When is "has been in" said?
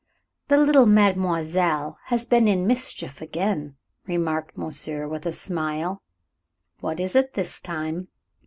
2.05-2.65